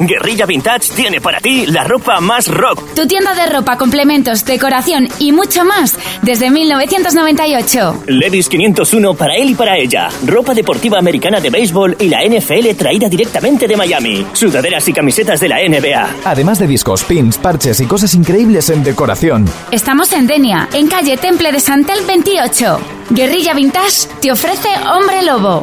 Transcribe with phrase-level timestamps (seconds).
[0.00, 2.94] Guerrilla Vintage tiene para ti la ropa más rock.
[2.94, 8.04] Tu tienda de ropa, complementos, decoración y mucho más desde 1998.
[8.06, 10.08] Levis 501 para él y para ella.
[10.24, 14.24] Ropa deportiva americana de béisbol y la NFL traída directamente de Miami.
[14.32, 16.08] Sudaderas y camisetas de la NBA.
[16.24, 19.44] Además de discos, pins, parches y cosas increíbles en decoración.
[19.70, 22.80] Estamos en Denia, en calle Temple de Santel 28.
[23.10, 25.62] Guerrilla Vintage te ofrece Hombre Lobo.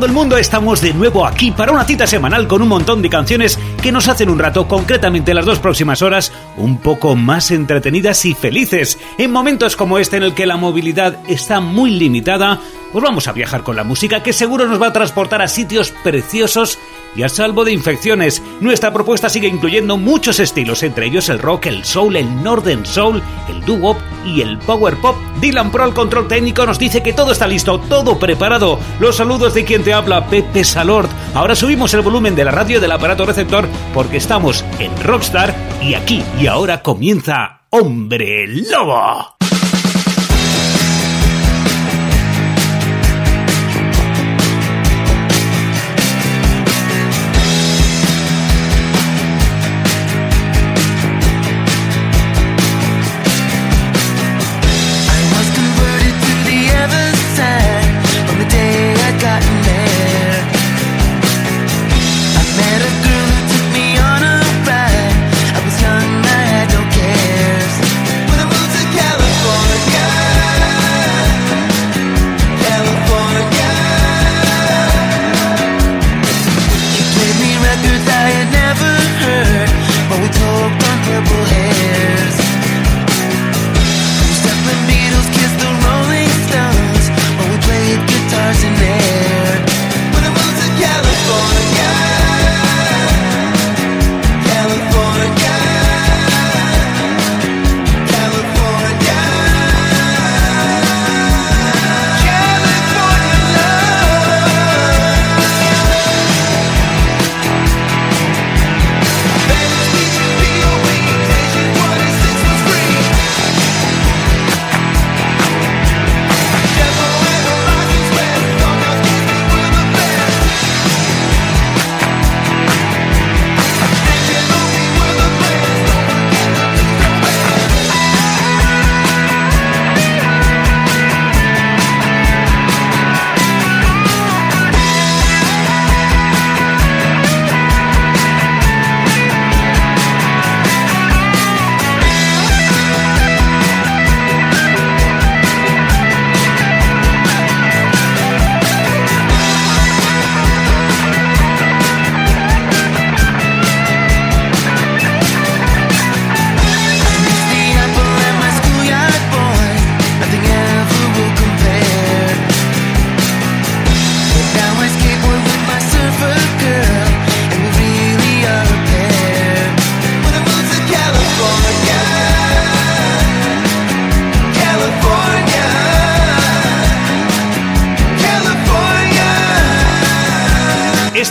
[0.00, 3.10] Todo el mundo, estamos de nuevo aquí para una cita semanal con un montón de
[3.10, 8.24] canciones que nos hacen un rato, concretamente las dos próximas horas, un poco más entretenidas
[8.24, 8.98] y felices.
[9.18, 12.58] En momentos como este en el que la movilidad está muy limitada,
[12.92, 15.92] pues vamos a viajar con la música que seguro nos va a transportar a sitios
[16.02, 16.78] preciosos
[17.14, 18.42] y a salvo de infecciones.
[18.60, 23.22] Nuestra propuesta sigue incluyendo muchos estilos, entre ellos el rock, el soul, el northern soul,
[23.50, 25.16] el doo-wop y el power pop.
[25.40, 28.78] Dylan Pro, el control técnico, nos dice que todo está listo, todo preparado.
[28.98, 31.08] Los saludos de quien te habla, Pepe Salord.
[31.34, 35.94] Ahora subimos el volumen de la radio del aparato receptor porque estamos en Rockstar y
[35.94, 39.39] aquí y ahora comienza Hombre Lobo.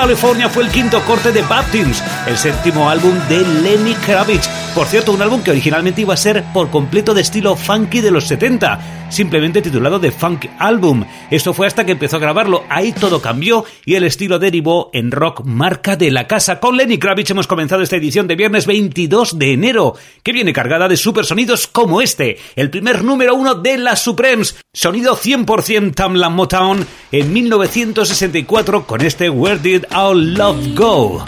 [0.00, 4.48] California fue el quinto corte de Baptins, el séptimo álbum de Lenny Kravitz.
[4.74, 8.10] Por cierto, un álbum que originalmente iba a ser por completo de estilo funky de
[8.10, 11.04] los 70, simplemente titulado The Funk Album.
[11.30, 15.10] Esto fue hasta que empezó a grabarlo, ahí todo cambió y el estilo derivó en
[15.10, 16.60] rock marca de la casa.
[16.60, 20.88] Con Lenny Kravitz hemos comenzado esta edición de viernes 22 de enero, que viene cargada
[20.88, 26.30] de super sonidos como este, el primer número uno de las Supremes, sonido 100% Tamla
[26.30, 31.18] Motown en 1964 con este Where Did Our Love Go.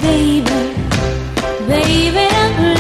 [2.15, 2.72] it hurts.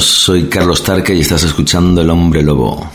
[0.00, 2.90] Soy Carlos Tarque y estás escuchando El Hombre Lobo.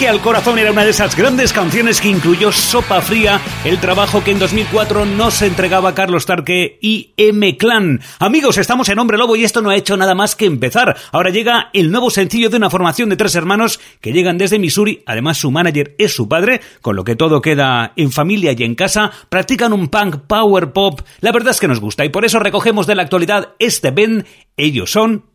[0.00, 4.24] Ataque al Corazón era una de esas grandes canciones que incluyó Sopa Fría, el trabajo
[4.24, 8.00] que en 2004 nos entregaba Carlos Tarque y M Clan.
[8.18, 10.96] Amigos, estamos en Hombre Lobo y esto no ha hecho nada más que empezar.
[11.12, 15.02] Ahora llega el nuevo sencillo de una formación de tres hermanos que llegan desde Missouri,
[15.04, 18.76] además su manager es su padre, con lo que todo queda en familia y en
[18.76, 22.38] casa, practican un punk power pop, la verdad es que nos gusta y por eso
[22.38, 24.24] recogemos de la actualidad este Ben,
[24.56, 25.26] ellos son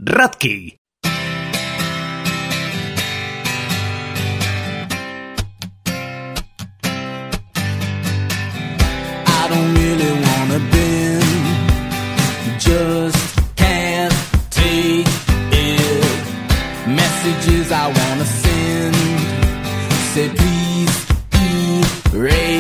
[20.16, 22.55] said, please be erase.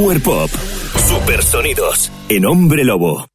[0.00, 0.50] Power Pop.
[0.96, 3.26] Supersonidos en Hombre Lobo.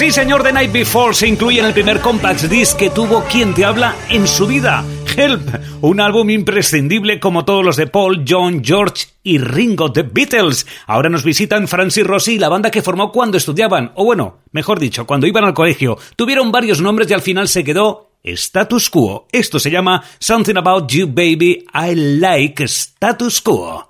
[0.00, 3.52] Sí, señor, The Night Before se incluye en el primer compact disc que tuvo quien
[3.52, 4.82] te habla en su vida,
[5.14, 5.46] Help,
[5.82, 10.66] un álbum imprescindible como todos los de Paul, John, George y Ringo The Beatles.
[10.86, 14.80] Ahora nos visitan Francis Rossi y la banda que formó cuando estudiaban, o bueno, mejor
[14.80, 15.98] dicho, cuando iban al colegio.
[16.16, 19.28] Tuvieron varios nombres y al final se quedó Status Quo.
[19.30, 23.89] Esto se llama Something About You Baby I Like Status Quo.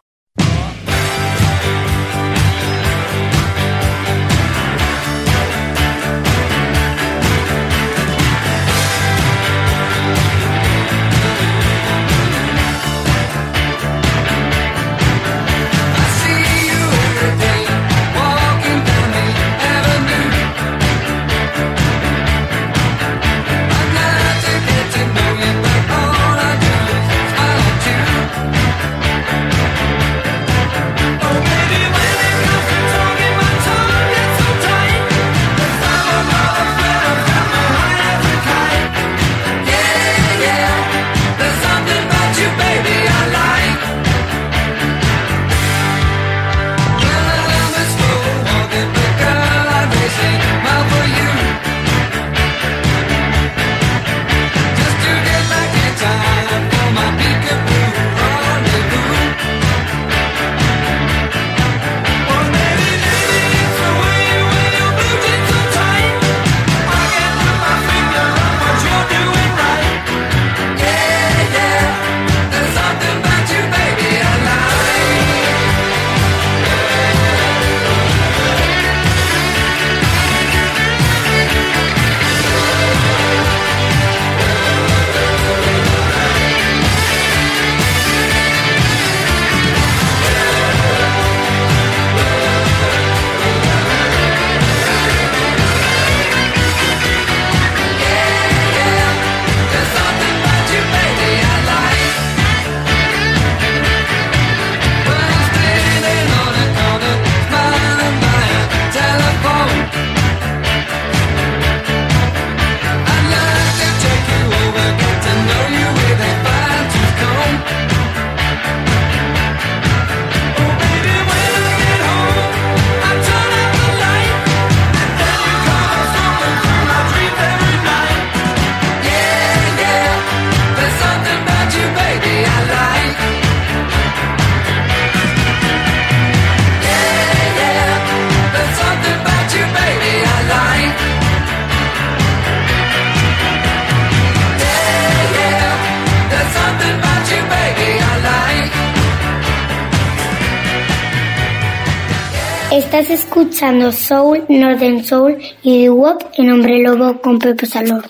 [152.92, 158.05] Estás escuchando Soul, Northern Soul y The Wop en Hombre Lobo con Pepe Salor.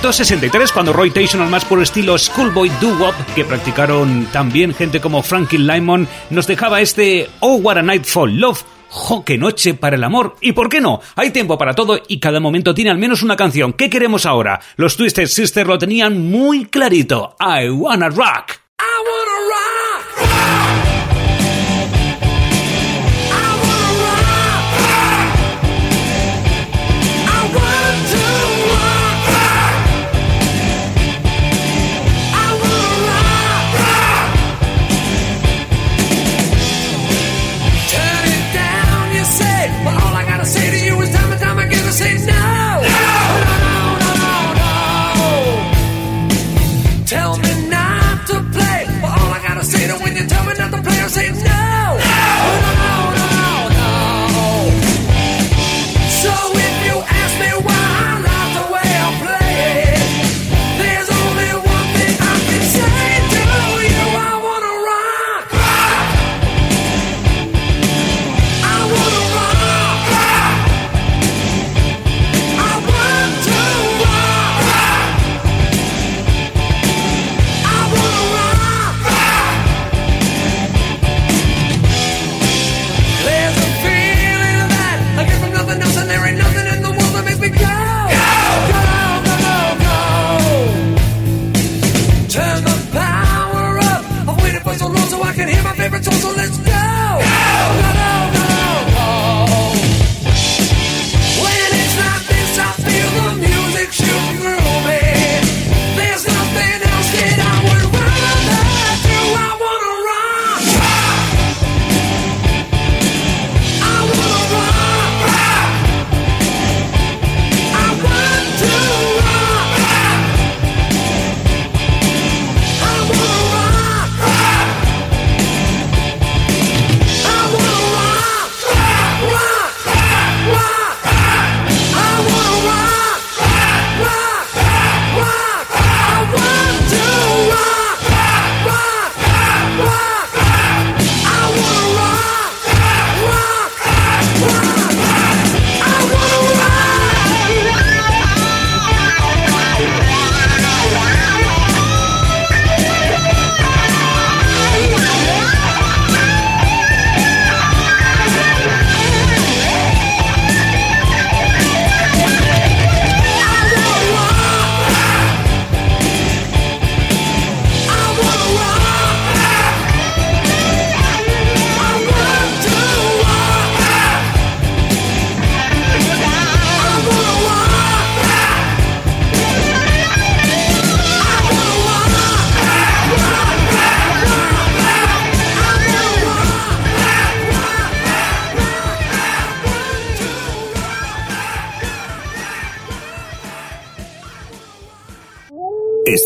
[0.00, 5.22] 1963, cuando Roy Taylor, al más por estilo Schoolboy Doo-Wop, que practicaron también gente como
[5.22, 9.96] Frankie Lymon, nos dejaba este Oh What a Night for Love, ¡Jo, qué noche para
[9.96, 10.36] el amor!
[10.40, 11.02] ¿Y por qué no?
[11.16, 13.74] Hay tiempo para todo y cada momento tiene al menos una canción.
[13.74, 14.58] ¿Qué queremos ahora?
[14.76, 17.36] Los Twisted Sisters lo tenían muy clarito.
[17.38, 18.59] I wanna rock.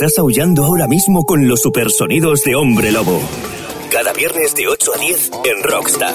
[0.04, 3.22] estás aullando ahora mismo con los supersonidos de Hombre Lobo.
[3.90, 6.14] Cada viernes de 8 a 10 en Rockstar.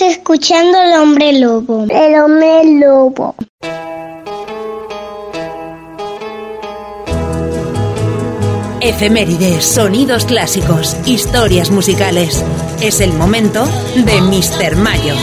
[0.00, 1.86] Escuchando el hombre lobo.
[1.88, 3.34] El hombre lobo.
[8.80, 12.44] Efemérides, sonidos clásicos, historias musicales.
[12.80, 14.76] Es el momento de Mr.
[14.76, 15.14] Mayo.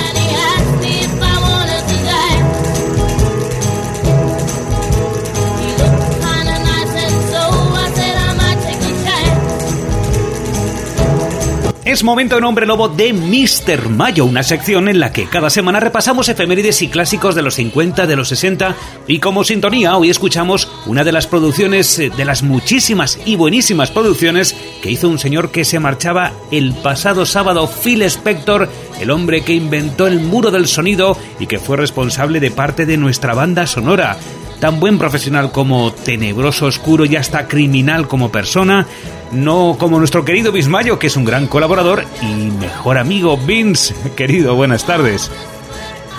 [11.94, 13.88] Es momento en Hombre Lobo de Mr.
[13.88, 18.08] Mayo, una sección en la que cada semana repasamos efemérides y clásicos de los 50,
[18.08, 18.76] de los 60
[19.06, 23.92] y como sintonía hoy escuchamos una de las producciones, eh, de las muchísimas y buenísimas
[23.92, 29.44] producciones que hizo un señor que se marchaba el pasado sábado, Phil Spector, el hombre
[29.44, 33.68] que inventó el muro del sonido y que fue responsable de parte de nuestra banda
[33.68, 34.18] sonora
[34.64, 38.88] tan buen profesional como tenebroso, oscuro y hasta criminal como persona,
[39.34, 43.36] no como nuestro querido Bismayo, que es un gran colaborador y mejor amigo.
[43.36, 45.30] Vince, querido, buenas tardes.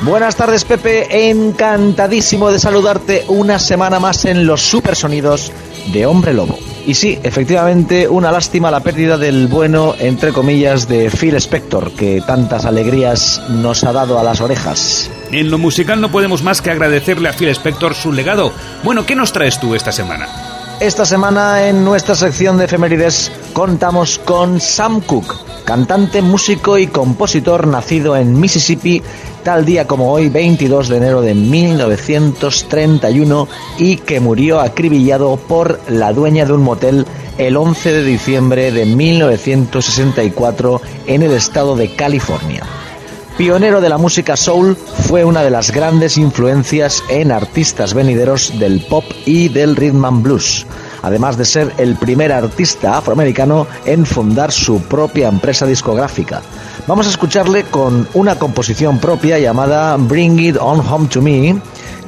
[0.03, 1.31] Buenas tardes, Pepe.
[1.31, 5.51] Encantadísimo de saludarte una semana más en los supersonidos
[5.93, 6.59] de Hombre Lobo.
[6.87, 12.23] Y sí, efectivamente, una lástima la pérdida del bueno, entre comillas, de Phil Spector, que
[12.27, 15.11] tantas alegrías nos ha dado a las orejas.
[15.33, 18.53] En lo musical no podemos más que agradecerle a Phil Spector su legado.
[18.83, 20.54] Bueno, ¿qué nos traes tú esta semana?
[20.85, 27.67] Esta semana en nuestra sección de efemérides contamos con Sam Cooke, cantante, músico y compositor
[27.67, 29.03] nacido en Mississippi
[29.43, 36.13] tal día como hoy, 22 de enero de 1931, y que murió acribillado por la
[36.13, 37.07] dueña de un motel
[37.39, 42.84] el 11 de diciembre de 1964 en el estado de California.
[43.37, 48.81] Pionero de la música soul, fue una de las grandes influencias en artistas venideros del
[48.81, 50.65] pop y del rhythm and blues,
[51.03, 56.43] además de ser el primer artista afroamericano en fundar su propia empresa discográfica.
[56.87, 61.57] Vamos a escucharle con una composición propia llamada Bring It On Home to Me,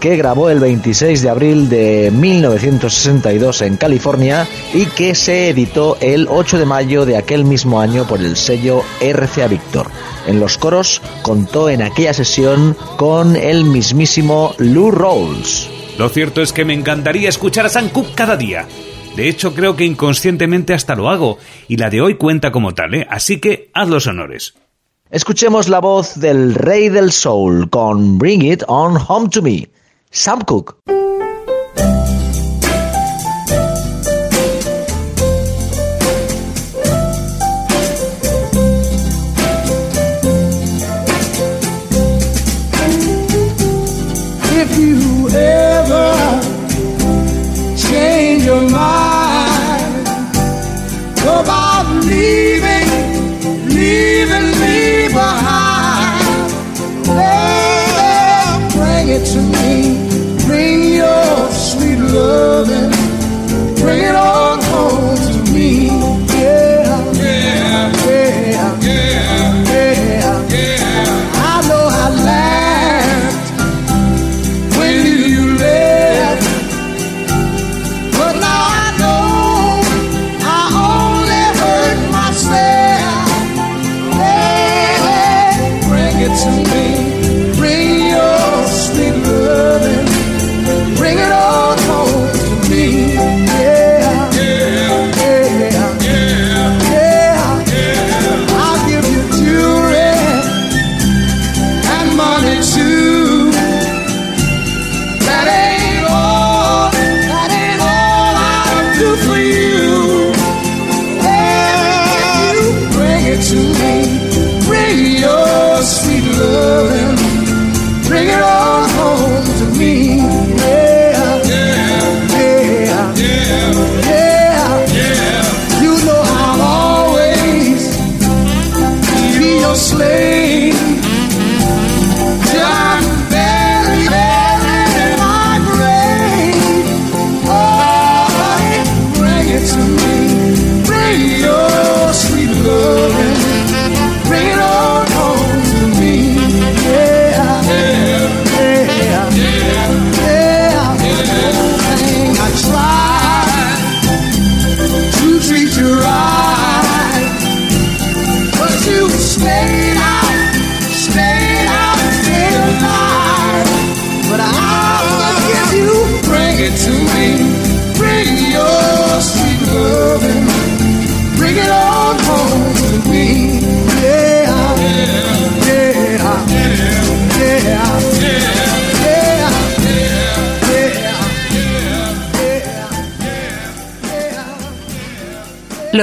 [0.01, 6.27] que grabó el 26 de abril de 1962 en California y que se editó el
[6.29, 9.89] 8 de mayo de aquel mismo año por el sello RCA Victor.
[10.27, 15.69] En los coros contó en aquella sesión con el mismísimo Lou Rawls.
[15.99, 18.67] Lo cierto es que me encantaría escuchar a Sam Cooke cada día.
[19.17, 22.95] De hecho, creo que inconscientemente hasta lo hago, y la de hoy cuenta como tal,
[22.95, 23.07] ¿eh?
[23.09, 24.55] Así que haz los honores.
[25.11, 29.71] Escuchemos la voz del rey del soul con Bring It On Home to Me,
[30.11, 30.77] Sam Cooke.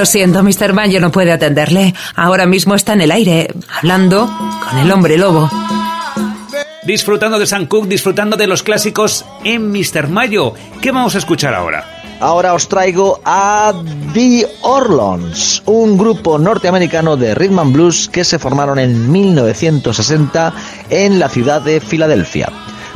[0.04, 0.74] Lo siento, Mr.
[0.74, 1.94] Mayo no puede atenderle.
[2.14, 4.30] Ahora mismo está en el aire, hablando
[4.68, 5.50] con el hombre lobo.
[6.82, 10.08] Disfrutando de Sam Cooke, disfrutando de los clásicos en Mr.
[10.08, 10.52] Mayo.
[10.82, 12.02] ¿Qué vamos a escuchar ahora?
[12.20, 13.72] Ahora os traigo a
[14.12, 20.52] The Orlons, un grupo norteamericano de rhythm and blues que se formaron en 1960
[20.90, 22.52] en la ciudad de Filadelfia.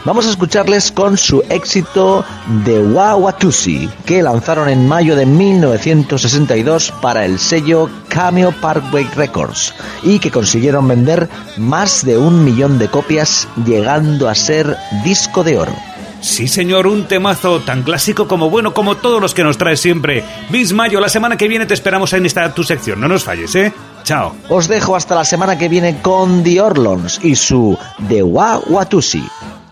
[0.08, 2.24] Vamos a escucharles con su éxito
[2.64, 10.18] de Wawatusi, que lanzaron en mayo de 1962 para el sello Cameo Parkway Records y
[10.18, 11.28] que consiguieron vender
[11.58, 15.76] más de un millón de copias, llegando a ser disco de oro.
[16.22, 20.24] Sí, señor, un temazo tan clásico como bueno como todos los que nos traes siempre.
[20.48, 22.98] Bis Mayo, la semana que viene te esperamos en esta tu sección.
[22.98, 23.74] No nos falles, ¿eh?
[24.04, 24.34] Chao.
[24.48, 27.76] Os dejo hasta la semana que viene con The Orlons y su
[28.08, 29.22] The Wawatusi.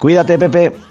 [0.07, 0.86] Cuídate, Pepe.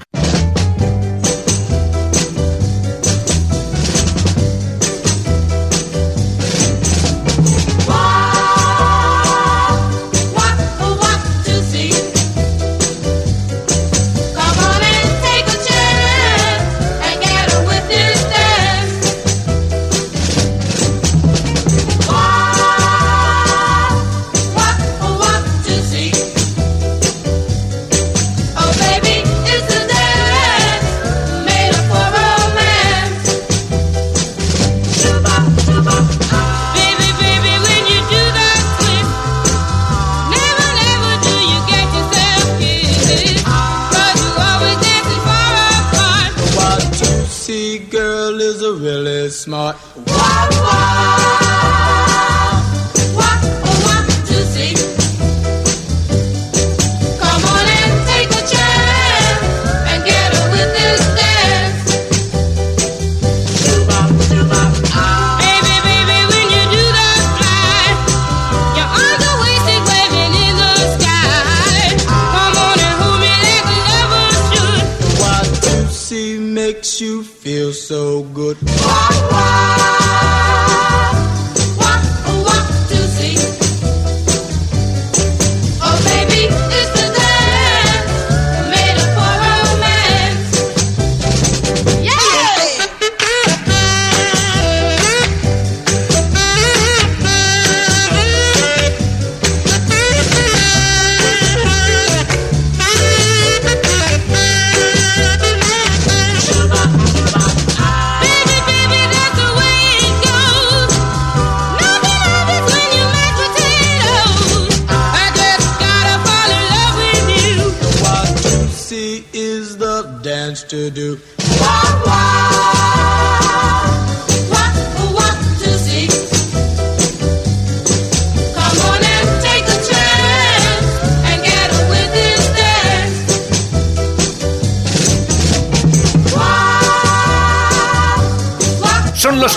[79.17, 79.84] Oh,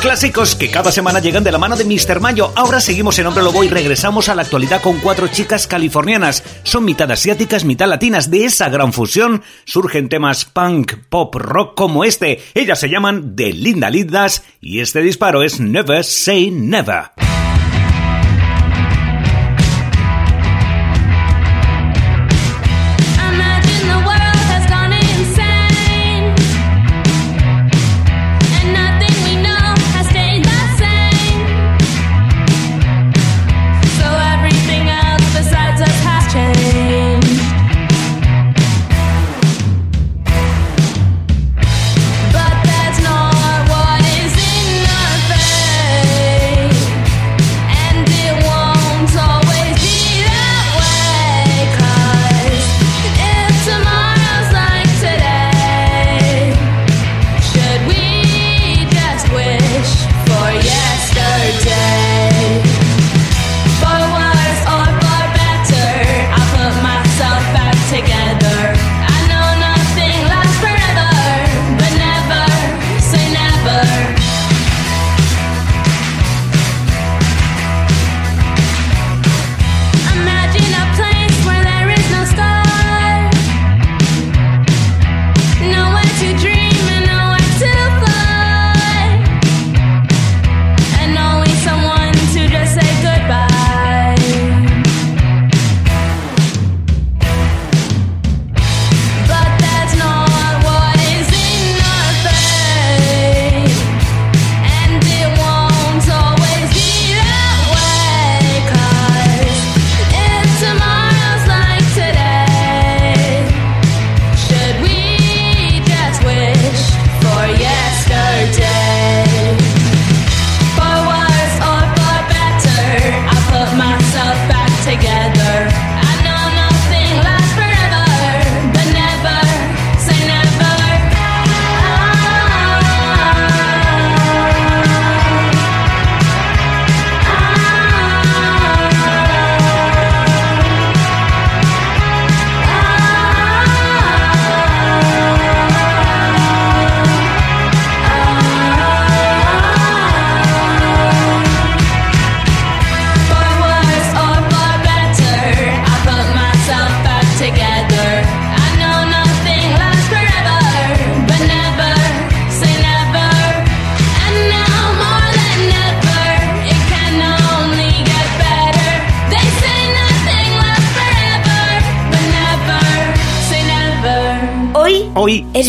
[0.00, 2.20] clásicos que cada semana llegan de la mano de Mr.
[2.20, 2.52] Mayo.
[2.56, 6.42] Ahora seguimos en Hombre Lobo y regresamos a la actualidad con cuatro chicas californianas.
[6.62, 8.30] Son mitad asiáticas, mitad latinas.
[8.30, 12.42] De esa gran fusión surgen temas punk, pop, rock como este.
[12.54, 17.27] Ellas se llaman The Linda Lindas y este disparo es Never Say Never.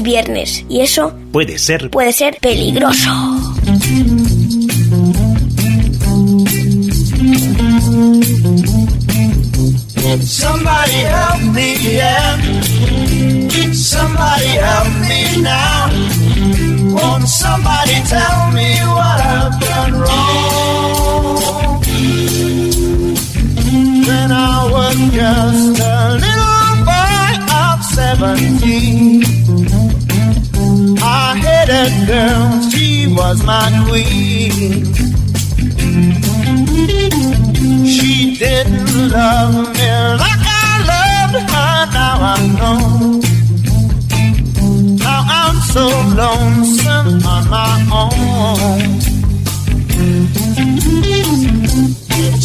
[0.01, 3.09] viernes y eso puede ser puede ser peligroso.
[10.21, 12.37] Somebody help me, yeah.
[13.73, 15.89] Somebody help me now.
[16.95, 21.81] Won't somebody tell me what I've done wrong?
[24.07, 25.88] When I was
[27.99, 29.23] 17.
[31.01, 32.87] I had a girl, she
[33.17, 34.85] was my queen.
[37.93, 38.11] She
[38.43, 39.91] didn't love me
[40.23, 42.79] like I loved her, now I know.
[45.05, 45.85] Now I'm so
[46.21, 48.89] lonesome on my own.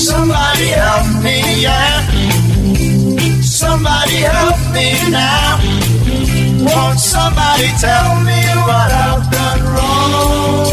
[0.08, 1.36] Somebody help me,
[1.66, 1.96] yeah.
[3.60, 5.43] Somebody help me now.
[6.74, 10.66] Won't somebody tell me what I've done wrong?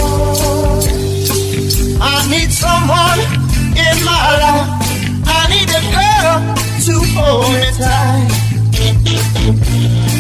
[2.02, 3.20] I need someone
[3.78, 4.70] in my life.
[5.28, 6.36] I need a girl
[6.86, 8.30] to hold me tight.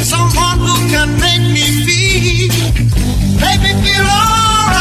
[0.06, 2.54] Someone who can make me feel,
[3.42, 4.81] make me feel alright.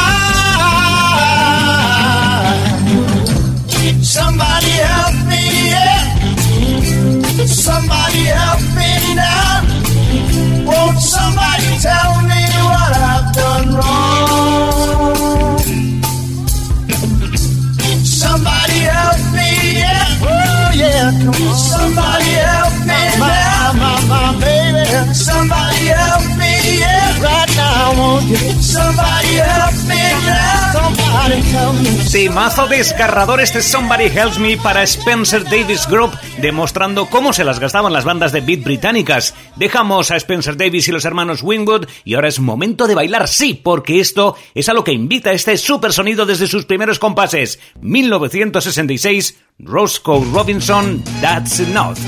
[32.10, 37.92] Temazo desgarrador este Somebody Helps Me para Spencer Davis Group, demostrando cómo se las gastaban
[37.92, 39.34] las bandas de beat británicas.
[39.54, 43.54] Dejamos a Spencer Davis y los hermanos Wingwood y ahora es momento de bailar, sí,
[43.54, 47.60] porque esto es a lo que invita este super sonido desde sus primeros compases.
[47.80, 51.98] 1966, Roscoe Robinson, That's Enough.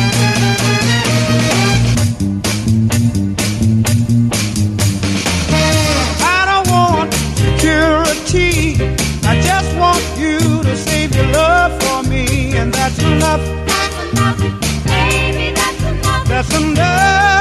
[12.83, 13.41] that's enough.
[13.67, 14.39] That's enough.
[14.87, 16.27] Baby, that's enough.
[16.27, 17.32] That's enough.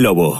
[0.00, 0.33] Lobo.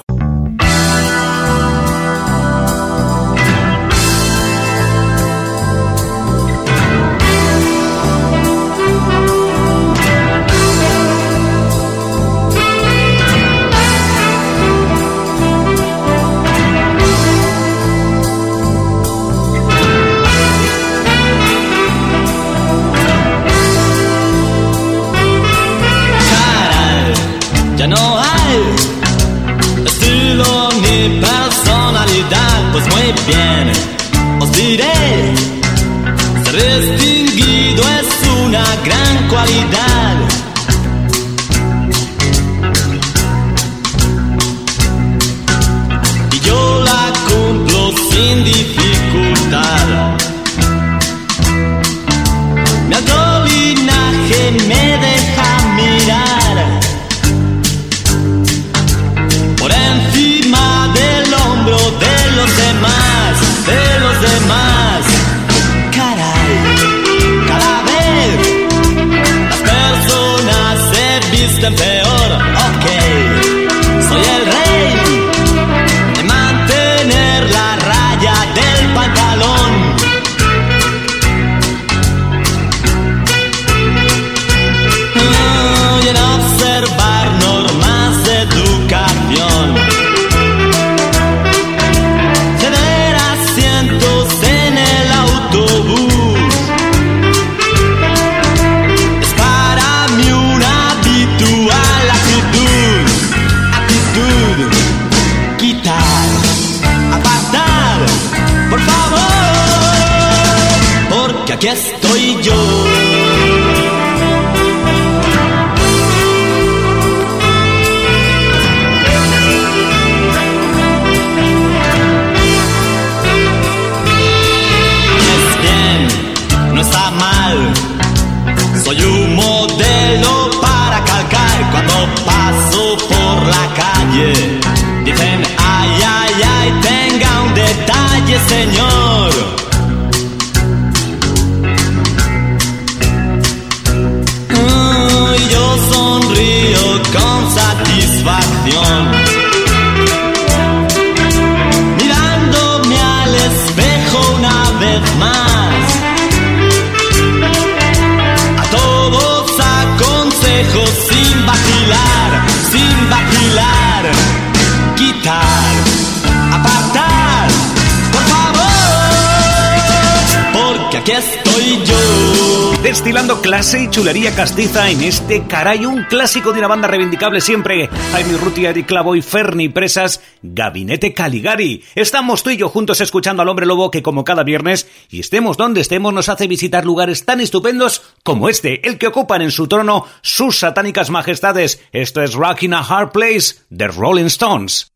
[173.55, 177.89] clase y chulería castiza en este caray, un clásico de una banda reivindicable siempre.
[178.11, 181.85] Jaime Rutia, Eric Clavo y Ferni Presas, Gabinete Caligari.
[181.95, 185.57] Estamos tú y yo juntos escuchando al hombre lobo que como cada viernes, y estemos
[185.57, 189.69] donde estemos, nos hace visitar lugares tan estupendos como este, el que ocupan en su
[189.69, 191.81] trono sus satánicas majestades.
[191.93, 194.94] Esto es Rockin' a Hard Place, The Rolling Stones.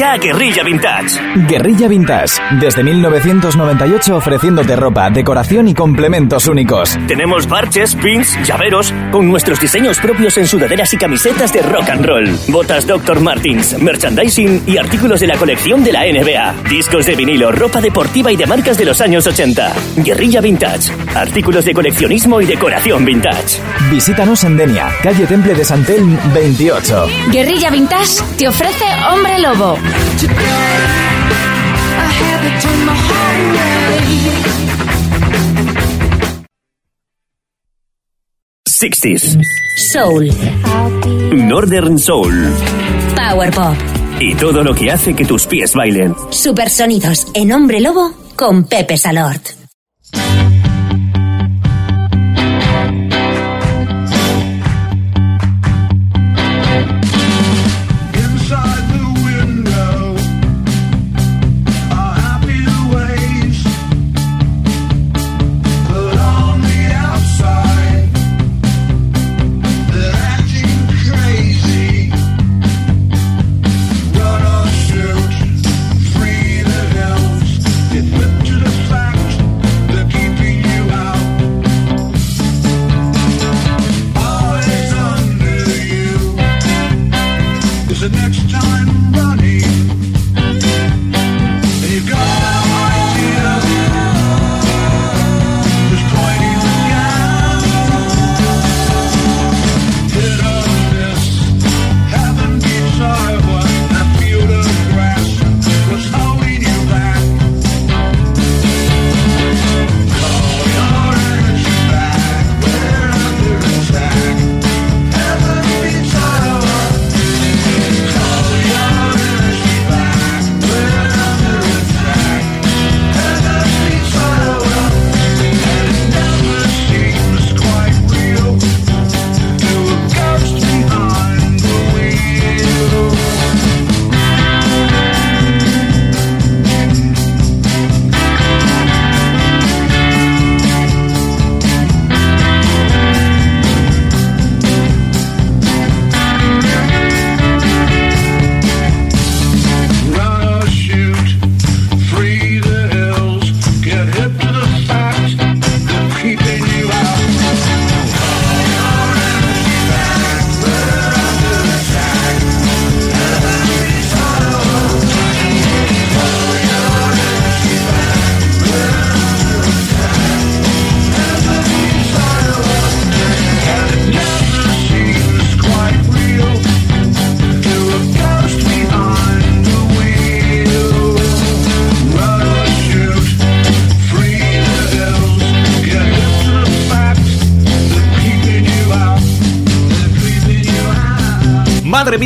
[0.00, 1.20] Ya a Guerrilla Vintage.
[1.46, 6.98] Guerrilla Vintage, desde 1998 ofreciéndote ropa, decoración y complementos únicos.
[7.06, 12.06] Tenemos parches, pins, llaveros, con nuestros diseños propios en sudaderas y camisetas de rock and
[12.06, 13.20] roll, botas Dr.
[13.20, 18.32] Martins, merchandising y artículos de la colección de la NBA, discos de vinilo, ropa deportiva
[18.32, 19.70] y de marcas de los años 80.
[19.96, 23.60] Guerrilla Vintage, artículos de coleccionismo y decoración vintage.
[23.90, 27.06] Visítanos en Denia, calle Temple de Santel 28.
[27.30, 29.76] Guerrilla Vintage te ofrece Hombre Lobo.
[38.80, 39.38] 60s,
[39.76, 40.30] Soul,
[41.32, 42.50] Northern Soul
[43.14, 43.74] Power Pop,
[44.18, 46.14] y todo lo que hace que tus pies bailen.
[46.30, 49.50] Supersonidos en Hombre Lobo con Pepe Salort.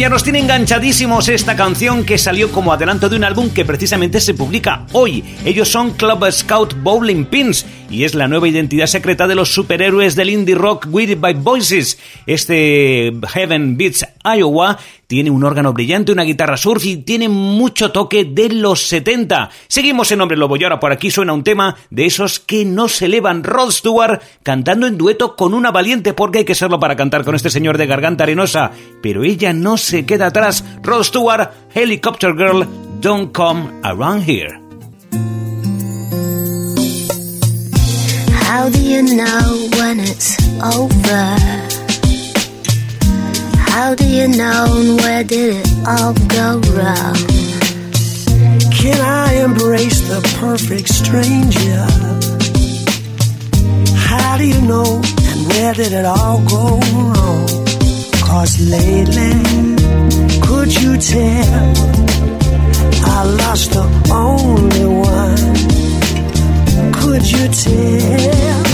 [0.05, 4.21] Mía, nos tiene enganchadísimos esta canción que salió como adelanto de un álbum que precisamente
[4.21, 5.25] se publica hoy.
[5.47, 7.65] Ellos son Club Scout Bowling Pins
[7.95, 11.97] y es la nueva identidad secreta de los superhéroes del indie rock Weird by Voices.
[12.27, 18.25] Este Heaven Beats Iowa tiene un órgano brillante, una guitarra surf y tiene mucho toque
[18.25, 19.49] de los 70.
[19.69, 22.89] Seguimos en Hombre Lobo y ahora por aquí suena un tema de esos que no
[22.89, 23.45] se elevan.
[23.45, 27.37] Rod Stewart cantando en dueto con una valiente porque hay que serlo para cantar con
[27.37, 28.73] este señor de garganta arenosa.
[29.03, 30.65] Pero ella no se queda atrás.
[30.83, 32.67] Rod Stewart, Helicopter Girl,
[33.01, 34.64] Don't Come Around Here.
[38.57, 40.31] How do you know when it's
[40.63, 41.27] over?
[43.69, 47.17] How do you know where did it all go wrong?
[48.79, 51.83] Can I embrace the perfect stranger?
[54.09, 57.49] How do you know and where did it all go wrong?
[58.23, 59.35] Cause lately,
[60.47, 61.75] could you tell?
[63.17, 65.94] I lost the only one.
[67.01, 68.65] Could you tell?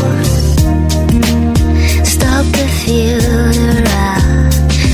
[2.04, 4.50] Stop the funeral.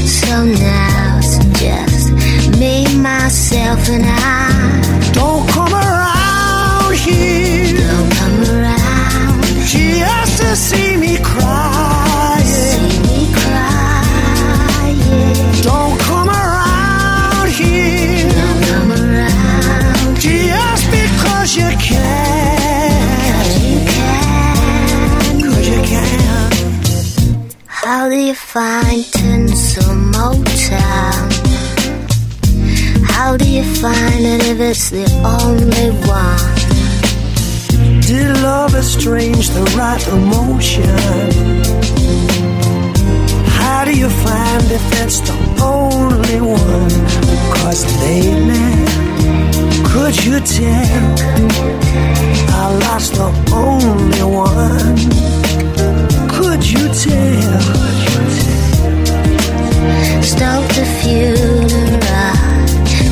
[0.06, 5.12] So now it's just me, myself, and I.
[5.12, 7.76] Don't come around here.
[7.76, 9.44] Don't come around.
[9.66, 11.75] She has to see me crying.
[28.36, 29.04] Find
[30.12, 31.26] Motown?
[33.04, 36.54] How do you find it if it's the only one?
[38.02, 40.84] Did love estrange the right emotion?
[43.58, 46.90] How do you find if it's the only one?
[47.56, 48.70] Cause lately,
[49.90, 51.14] could you tell?
[52.60, 54.96] I lost the only one.
[56.36, 58.05] Could you tell?
[60.22, 61.66] Stoked the funeral,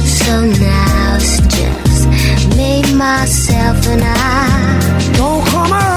[0.04, 5.14] so now it's just me, myself, and I.
[5.16, 5.93] Don't come around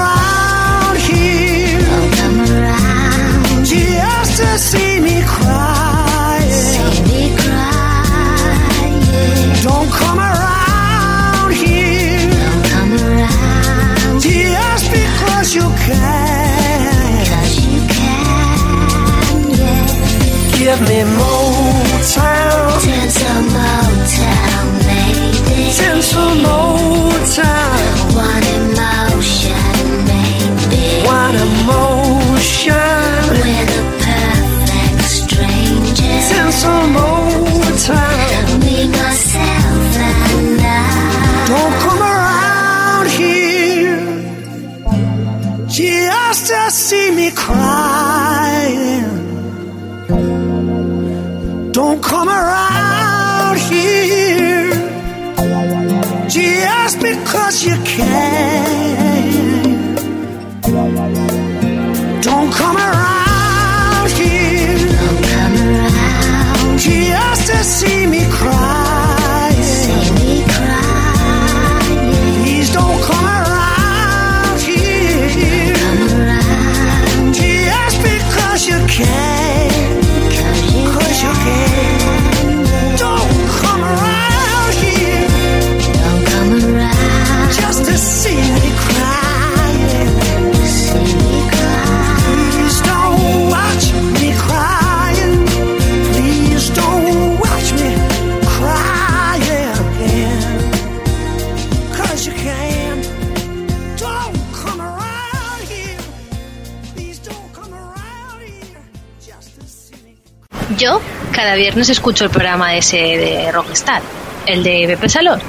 [111.78, 114.01] cada viernes escucho el programa ese de Rockstar,
[114.47, 115.39] el de Pepe Salón.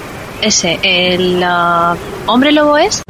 [0.42, 3.02] Ese, el ah, hombre lobo es.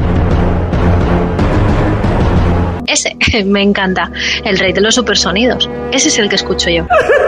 [2.86, 4.12] Ese, me encanta.
[4.44, 5.68] El rey de los supersonidos.
[5.90, 6.86] Ese es el que escucho yo.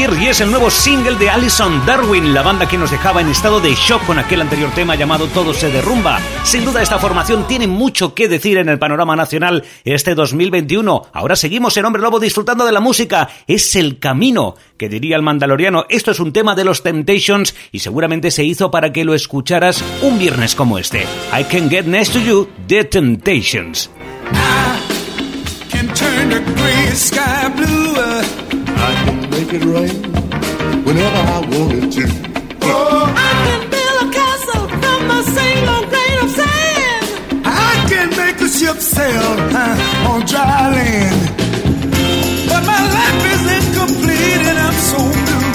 [0.00, 3.28] Ayer y es el nuevo single de Alison Darwin, la banda que nos dejaba en
[3.28, 6.18] estado de shock con aquel anterior tema llamado Todo se derrumba.
[6.42, 11.08] Sin duda esta formación tiene mucho que decir en el panorama nacional este 2021.
[11.12, 13.28] Ahora seguimos en Hombre Lobo disfrutando de la música.
[13.46, 15.84] Es el camino, que diría el mandaloriano.
[15.90, 19.84] Esto es un tema de los Temptations y seguramente se hizo para que lo escucharas
[20.00, 21.02] un viernes como este.
[21.38, 23.90] I Can Get Next to You, The Temptations.
[25.68, 28.49] can turn the gray sky blue.
[29.50, 32.04] I can make it rain whenever I wanted to.
[32.62, 37.02] Oh, I can build a castle from a single grain of sand.
[37.44, 41.18] I can make a ship sail uh, on dry land.
[42.46, 45.50] But my life is incomplete and I'm so blue.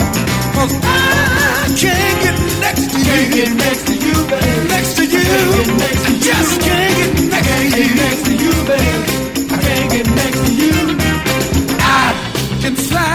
[0.59, 3.05] Cause I can't get next to you.
[3.07, 4.67] Can't get next to you, baby.
[4.75, 5.23] Next to you.
[5.23, 7.95] I just can't get next to you.
[7.95, 9.07] Next to you, baby.
[9.47, 10.75] I can't get next to you.
[11.79, 12.11] I
[12.59, 13.14] can fly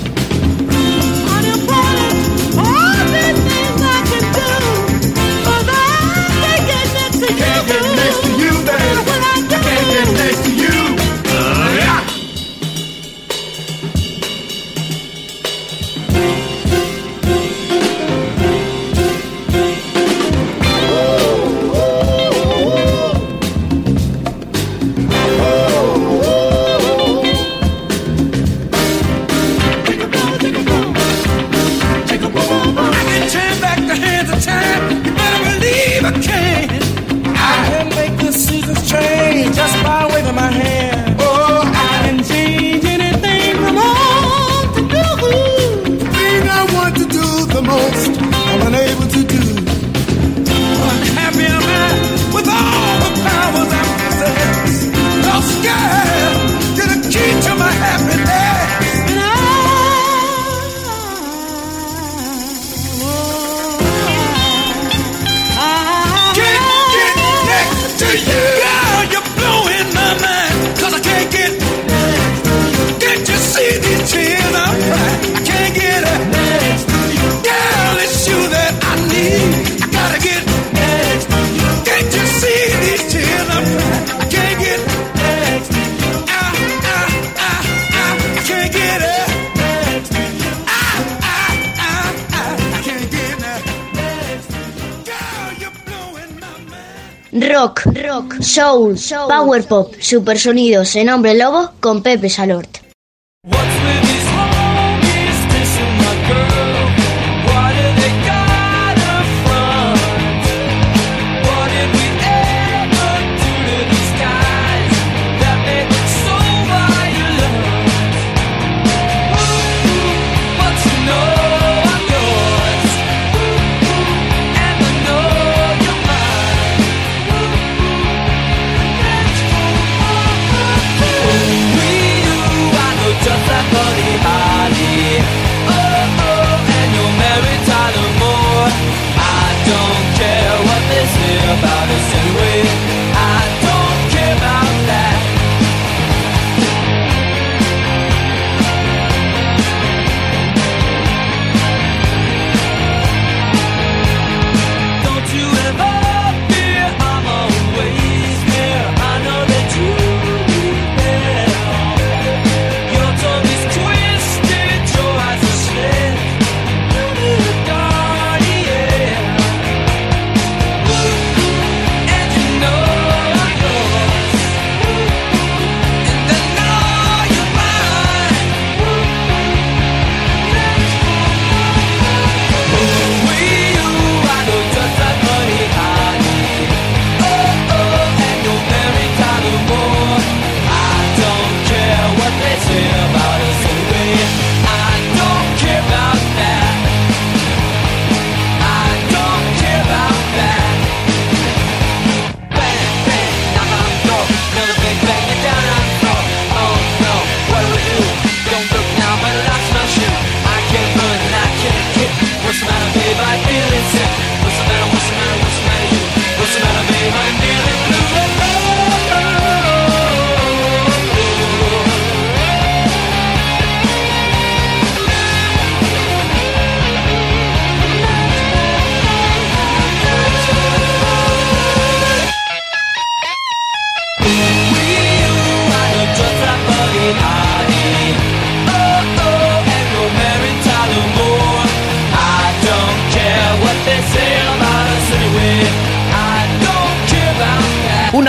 [98.51, 98.95] soul,
[99.29, 102.80] power pop, supersonidos en Hombre Lobo con Pepe Salort.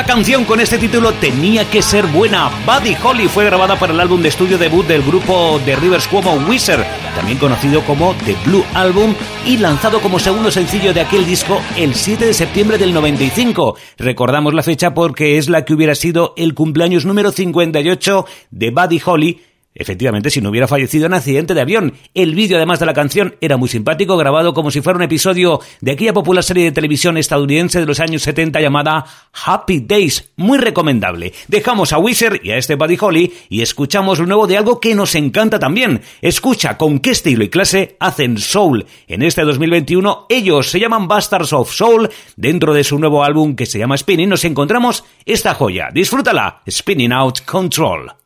[0.02, 2.50] La canción con este título tenía que ser buena.
[2.66, 6.34] Buddy Holly fue grabada para el álbum de estudio debut del grupo de Rivers Cuomo
[6.48, 6.84] Wizard,
[7.14, 9.14] también conocido como The Blue Album,
[9.46, 13.76] y lanzado como segundo sencillo de aquel disco el 7 de septiembre del 95.
[13.96, 19.00] Recordamos la fecha porque es la que hubiera sido el cumpleaños número 58 de Buddy
[19.04, 19.40] Holly
[19.74, 21.94] Efectivamente, si no hubiera fallecido en accidente de avión.
[22.12, 25.60] El vídeo, además de la canción, era muy simpático, grabado como si fuera un episodio
[25.80, 29.06] de aquella popular serie de televisión estadounidense de los años 70 llamada
[29.44, 30.30] Happy Days.
[30.36, 31.32] Muy recomendable.
[31.48, 34.94] Dejamos a Wizard y a este Buddy Holly y escuchamos lo nuevo de algo que
[34.94, 36.02] nos encanta también.
[36.20, 38.86] Escucha con qué estilo y clase hacen soul.
[39.06, 42.10] En este 2021, ellos se llaman Bastards of Soul.
[42.36, 45.88] Dentro de su nuevo álbum que se llama Spinning, nos encontramos esta joya.
[45.92, 46.62] Disfrútala.
[46.68, 48.21] Spinning Out Control.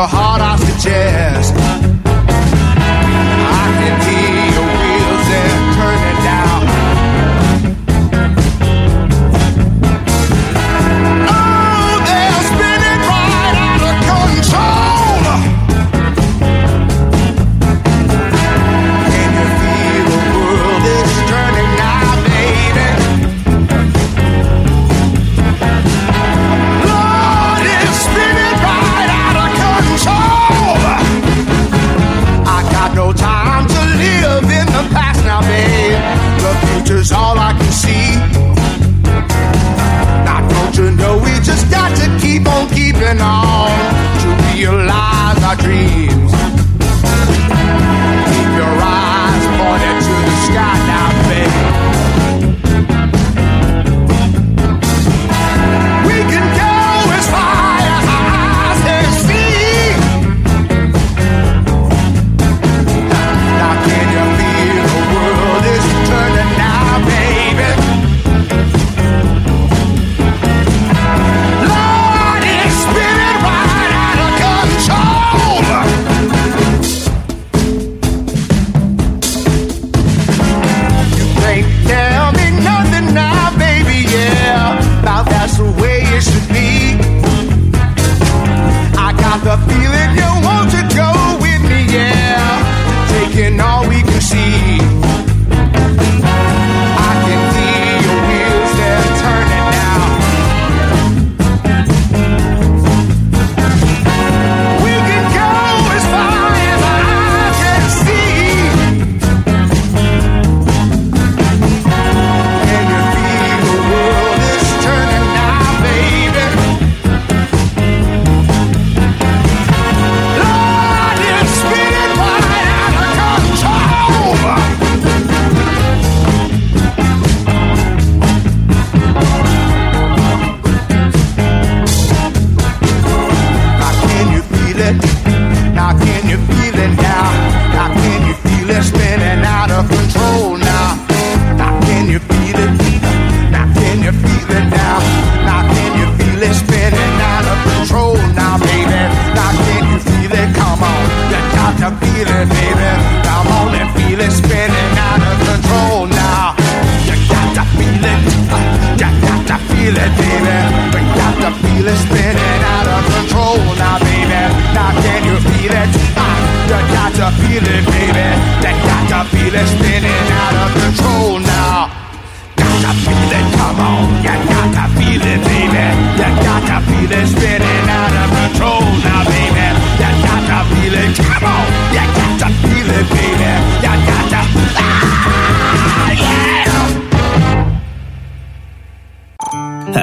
[0.00, 1.29] your heart off the.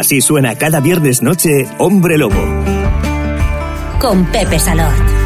[0.08, 2.42] Así suena cada viernes noche Hombre Lobo.
[4.00, 5.17] Con Pepe Salord.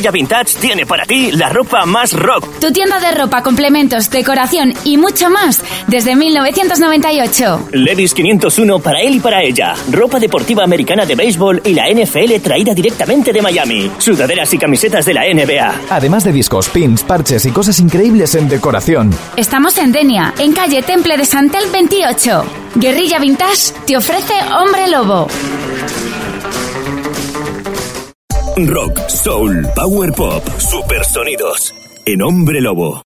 [0.00, 2.58] Guerrilla Vintage tiene para ti la ropa más rock.
[2.58, 7.68] Tu tienda de ropa, complementos, decoración y mucho más desde 1998.
[7.72, 9.74] Levis 501 para él y para ella.
[9.90, 13.90] Ropa deportiva americana de béisbol y la NFL traída directamente de Miami.
[13.98, 15.80] Sudaderas y camisetas de la NBA.
[15.90, 19.10] Además de discos, pins, parches y cosas increíbles en decoración.
[19.36, 22.44] Estamos en Denia, en calle Temple de Santel 28.
[22.76, 25.28] Guerrilla Vintage te ofrece Hombre Lobo.
[28.68, 31.74] Rock, soul, power pop, super sonidos.
[32.06, 33.09] En Hombre Lobo.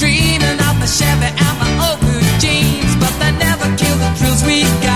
[0.00, 2.96] Dreaming of the Chevy and my old blue jeans.
[2.96, 4.89] But they never killed the thrills we got.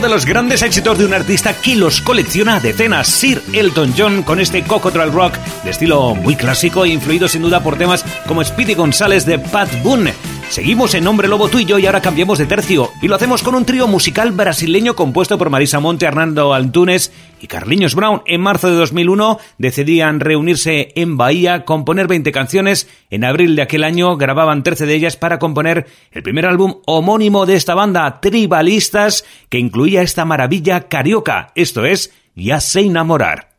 [0.00, 4.22] De los grandes éxitos de un artista que los colecciona a decenas, Sir Elton John,
[4.22, 8.74] con este Cocotrol Rock de estilo muy clásico, influido sin duda por temas como Speedy
[8.74, 10.14] González de Pat Boone.
[10.50, 13.44] Seguimos en Nombre Lobo tú y yo y ahora cambiamos de tercio y lo hacemos
[13.44, 18.22] con un trío musical brasileño compuesto por Marisa Monte, Hernando Antunes y Carliños Brown.
[18.26, 22.88] En marzo de 2001 decidían reunirse en Bahía, componer 20 canciones.
[23.10, 27.46] En abril de aquel año grababan 13 de ellas para componer el primer álbum homónimo
[27.46, 31.52] de esta banda, Tribalistas, que incluía esta maravilla carioca.
[31.54, 33.49] Esto es Ya sé enamorar.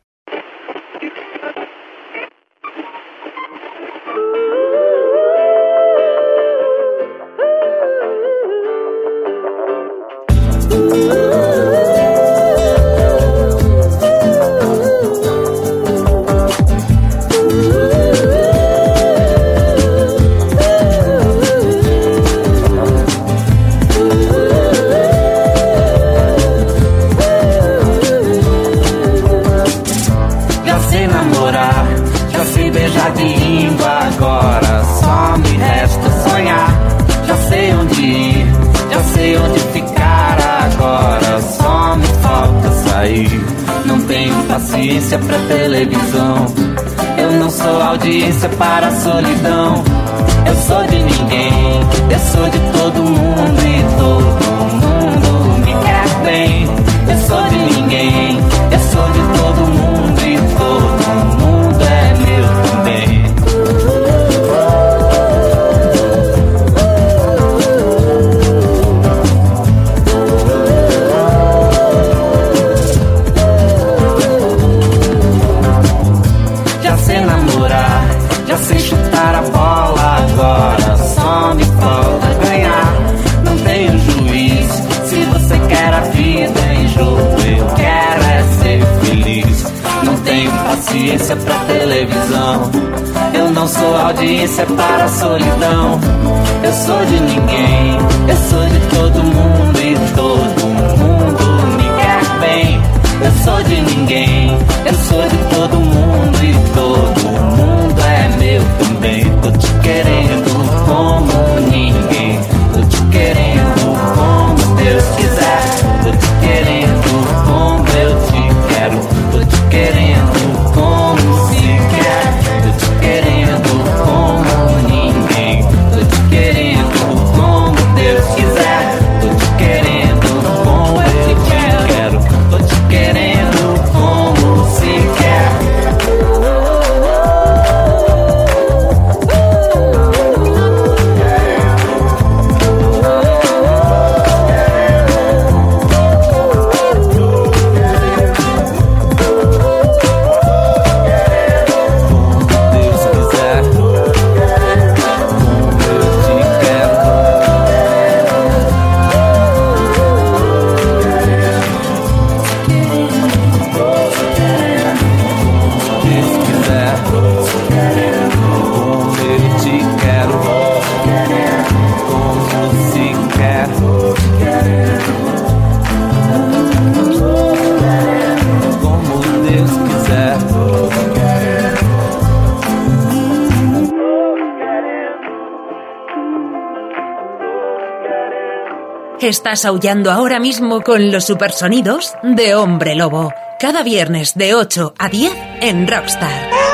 [189.32, 193.32] Estás aullando ahora mismo con los supersonidos de Hombre Lobo.
[193.58, 195.32] Cada viernes de 8 a 10
[195.62, 196.71] en Rockstar.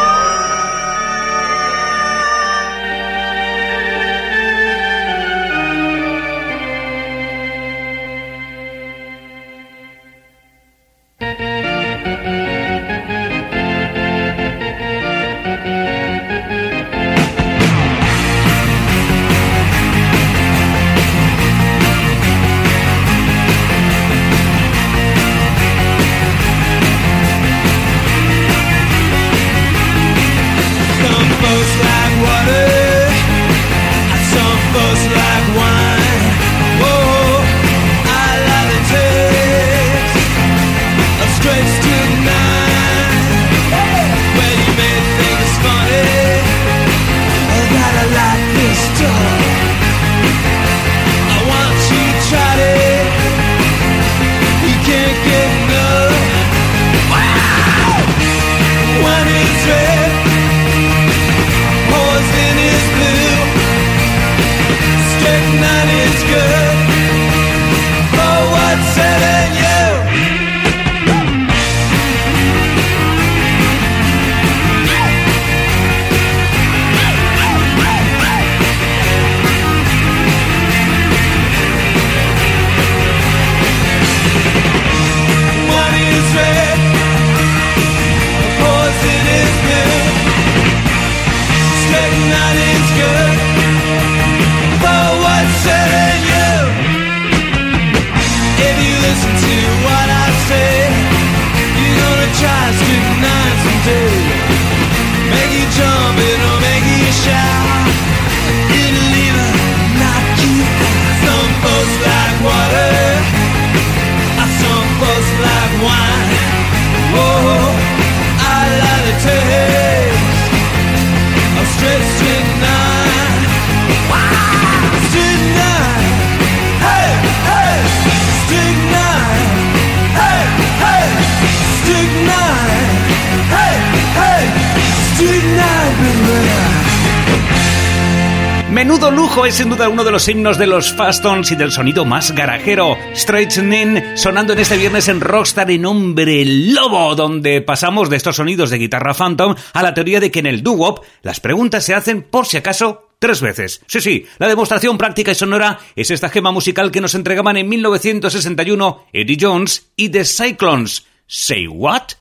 [138.78, 142.04] Menudo lujo es sin duda uno de los himnos de los Fastons y del sonido
[142.04, 142.96] más garajero.
[143.12, 148.70] Straightening sonando en este viernes en Rockstar en Hombre Lobo, donde pasamos de estos sonidos
[148.70, 152.22] de guitarra Phantom a la teoría de que en el doo-wop las preguntas se hacen
[152.22, 153.82] por si acaso tres veces.
[153.88, 157.68] Sí, sí, la demostración práctica y sonora es esta gema musical que nos entregaban en
[157.68, 161.04] 1961 Eddie Jones y The Cyclones.
[161.26, 162.12] Say what?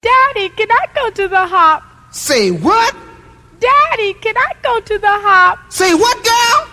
[0.00, 1.82] Daddy, can I go to the hop?
[2.12, 3.03] Say what?
[3.64, 5.72] Daddy, can I go to the hop?
[5.72, 6.68] Say what, girl?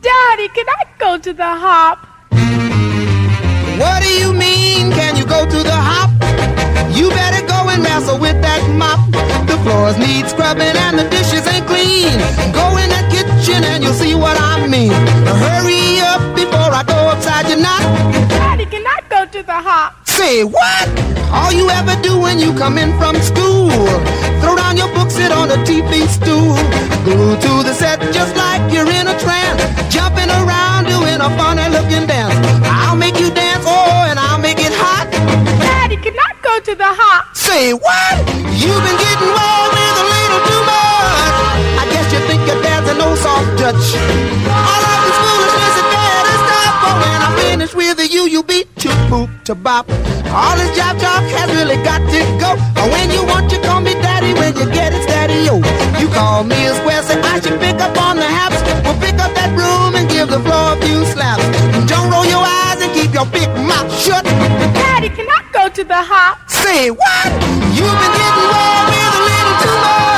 [0.00, 2.08] Daddy, can I go to the hop?
[3.76, 4.92] What do you mean?
[4.92, 6.08] Can you go to the hop?
[6.96, 9.00] You better go and wrestle with that mop.
[9.44, 12.16] The floors need scrubbing and the dishes ain't clean.
[12.56, 14.92] Go in that kitchen and you'll see what I mean.
[15.26, 17.82] Hurry up before I go upside your knot.
[18.30, 20.06] Daddy, can I go to the hop?
[20.06, 20.86] Say what?
[21.32, 23.70] All you ever do when you come in from school.
[24.40, 26.54] Throw down your book, sit on a TV stool.
[27.04, 29.62] Glued to the set just like you're in a trance.
[29.92, 32.34] Jumping around doing a funny looking dance.
[32.62, 35.10] I'll make you dance, oh, and I'll make it hot.
[35.10, 37.34] Daddy, can I go to the hop?
[37.34, 38.14] Say what?
[38.54, 39.81] You've been getting wild
[43.62, 43.94] touch.
[43.94, 46.74] All of this foolishness is better stop.
[46.82, 49.86] But when I'm finished with you, you'll be too poop to bop.
[50.34, 52.58] All this job talk has really got to go.
[52.82, 54.34] Or when you want, you call me daddy.
[54.34, 55.62] When you get it, daddy, yo.
[56.02, 58.58] You call me as well, say I should pick up on the haps.
[58.82, 61.46] We'll pick up that broom and give the floor a few slaps.
[61.86, 64.24] Don't roll your eyes and keep your big mouth shut.
[64.74, 66.50] Daddy, can I go to the hop?
[66.50, 67.30] Say what?
[67.78, 70.11] You've been getting wild with a little too much.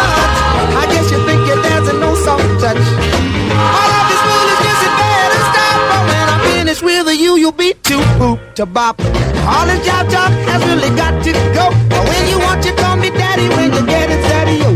[7.64, 9.00] You, you'll be too poop to bop.
[9.46, 11.70] All this job talk has really got to go.
[11.88, 13.48] But when you want, you call me daddy.
[13.48, 14.70] When you get it, daddy, yo.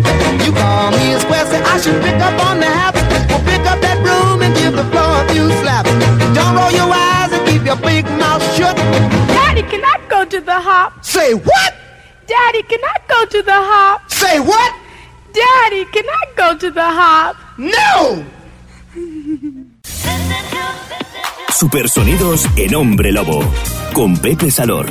[0.44, 3.01] You call me as well, say I should pick up on the haps.
[3.28, 5.90] We'll pick up that broom and give the floor a few slaps.
[6.35, 8.77] Don't roll your eyes and keep your big mouth shut.
[8.77, 11.05] Daddy, can I go to the hop?
[11.05, 11.74] Say what?
[12.27, 14.10] Daddy, can I go to the hop?
[14.10, 14.73] Say what?
[15.32, 17.36] Daddy, can I go to the hop?
[17.56, 18.24] No!
[21.59, 23.40] Supersonidos en Hombre Lobo,
[23.93, 24.86] con Pepe Salor.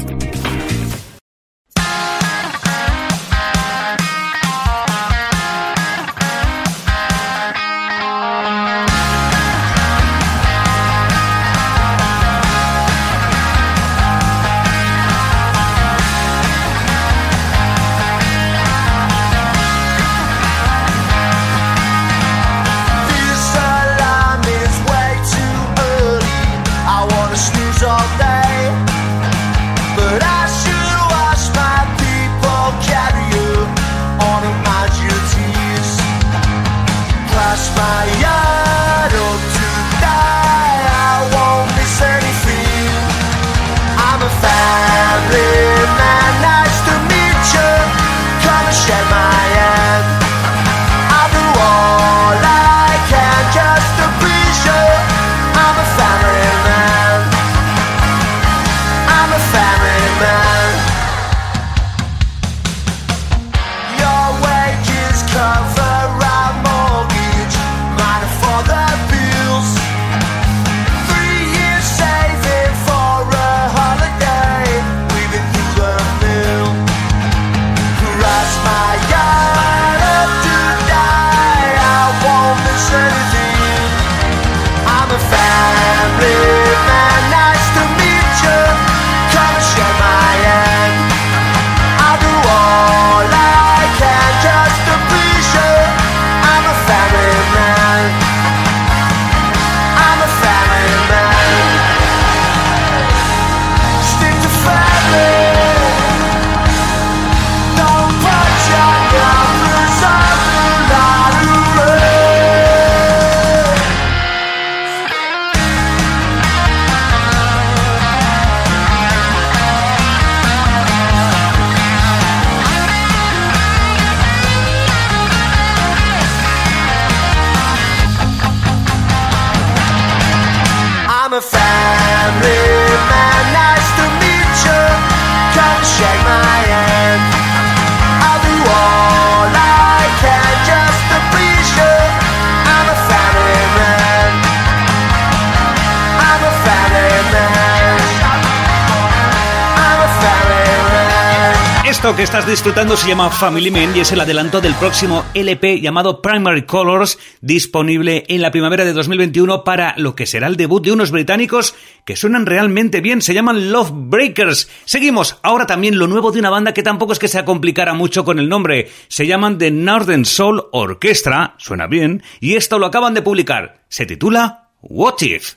[152.77, 158.23] se llama Family Man y es el adelanto del próximo LP llamado Primary Colors, disponible
[158.27, 161.73] en la primavera de 2021 para lo que será el debut de unos británicos
[162.05, 164.69] que suenan realmente bien, se llaman Love Breakers.
[164.85, 168.23] Seguimos, ahora también lo nuevo de una banda que tampoco es que se complicara mucho
[168.23, 173.15] con el nombre, se llaman The Northern Soul Orchestra, suena bien, y esto lo acaban
[173.15, 175.55] de publicar, se titula What If.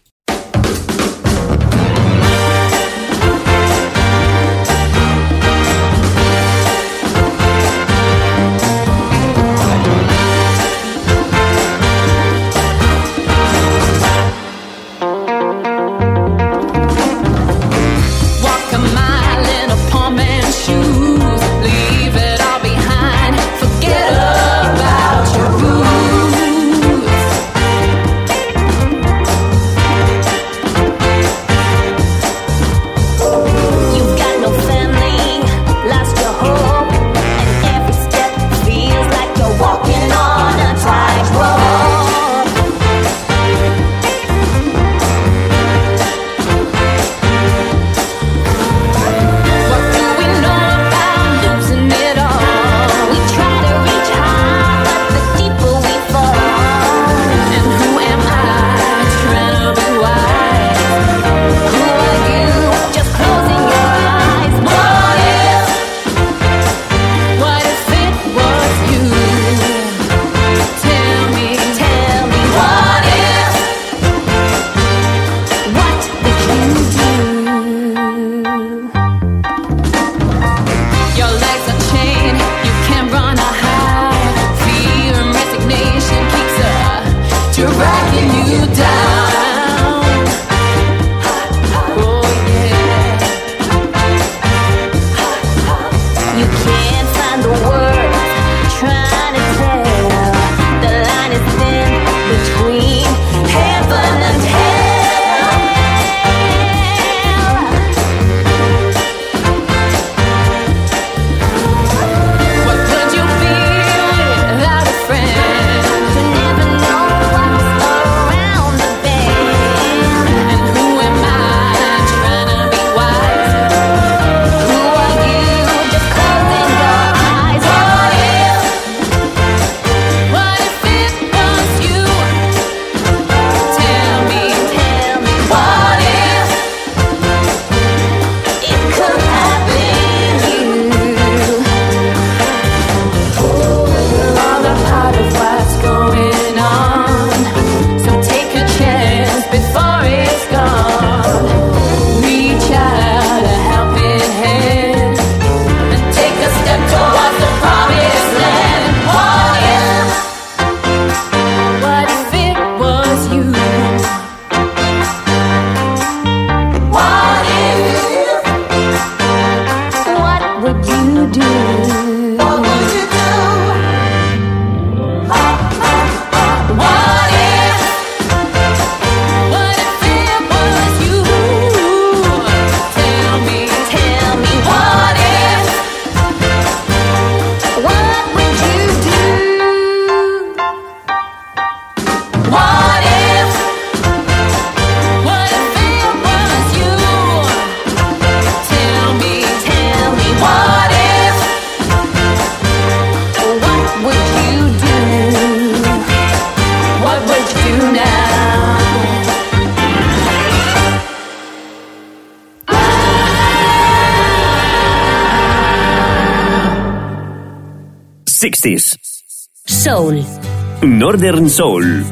[221.11, 222.05] Northern Soul.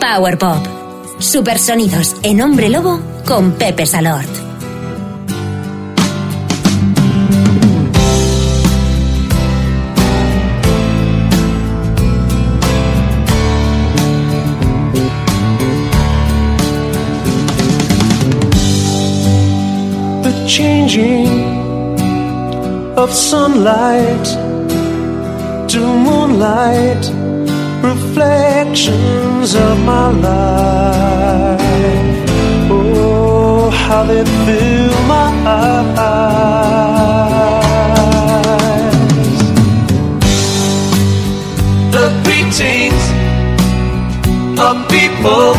[0.00, 0.62] Power Pop.
[1.18, 4.28] Supersonidos en Hombre Lobo con Pepe Salord.
[22.96, 24.24] of sunlight
[25.68, 27.13] to moonlight
[28.16, 31.60] reflections of my life.
[32.70, 36.54] Oh, how they fill my eyes.
[41.90, 43.04] The beatings
[44.60, 45.54] of people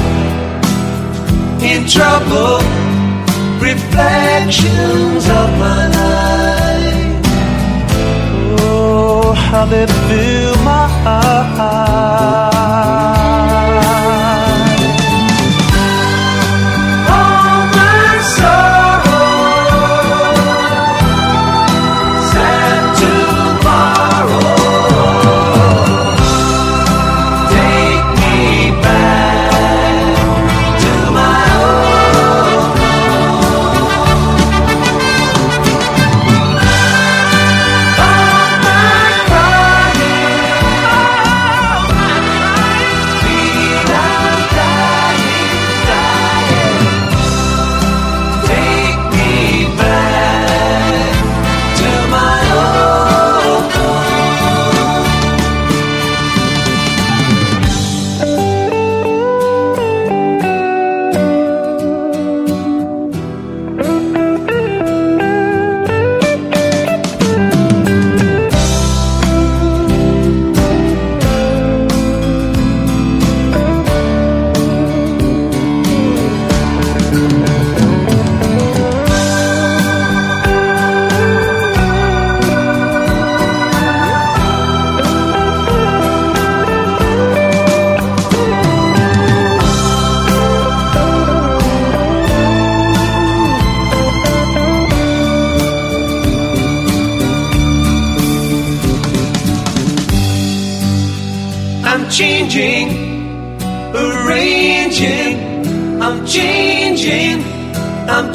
[1.61, 2.59] in trouble,
[3.59, 7.25] reflections of my life.
[8.61, 11.94] Oh, how they fill my eyes.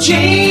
[0.00, 0.49] change.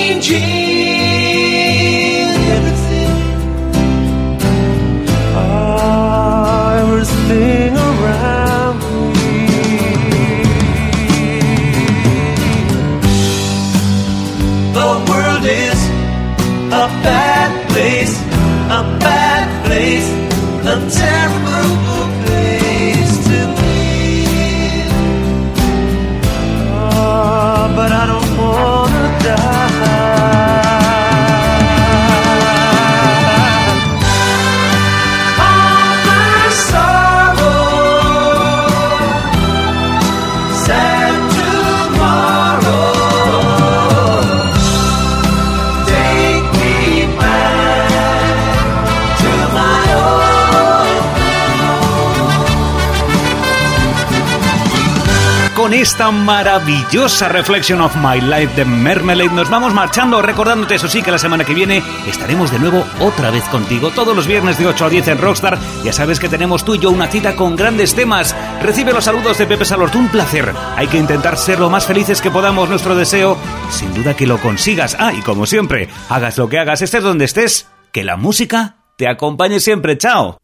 [56.00, 61.12] Esta maravillosa Reflection of My Life de Mermelade nos vamos marchando, recordándote eso sí que
[61.12, 64.86] la semana que viene estaremos de nuevo otra vez contigo, todos los viernes de 8
[64.86, 65.60] a 10 en Rockstar.
[65.84, 68.34] Ya sabes que tenemos tú y yo una cita con grandes temas.
[68.62, 70.54] Recibe los saludos de Pepe Salortú, un placer.
[70.78, 73.38] Hay que intentar ser lo más felices que podamos, nuestro deseo.
[73.70, 74.96] Sin duda que lo consigas.
[75.02, 79.10] Ah, y como siempre, hagas lo que hagas, estés donde estés, que la música te
[79.10, 79.98] acompañe siempre.
[79.98, 80.39] Chao.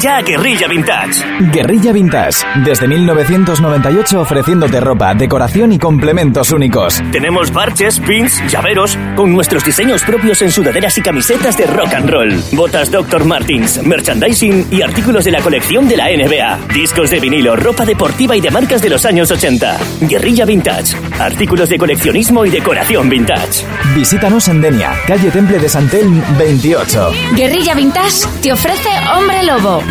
[0.00, 1.22] Ya a Guerrilla Vintage.
[1.52, 7.02] Guerrilla Vintage, desde 1998 ofreciéndote ropa, decoración y complementos únicos.
[7.12, 12.10] Tenemos parches, pins, llaveros, con nuestros diseños propios en sudaderas y camisetas de rock and
[12.10, 12.42] roll.
[12.52, 13.24] Botas Dr.
[13.24, 16.72] Martins, merchandising y artículos de la colección de la NBA.
[16.72, 19.78] Discos de vinilo, ropa deportiva y de marcas de los años 80.
[20.02, 23.64] Guerrilla Vintage, artículos de coleccionismo y decoración vintage.
[23.94, 27.12] Visítanos en Denia, calle Temple de Santel 28.
[27.36, 29.82] Guerrilla Vintage te ofrece Hombre Lobo.